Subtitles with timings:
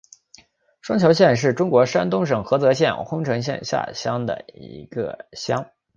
[0.81, 5.69] 双桥乡是中国山东省菏泽市郓城县下辖的一个乡。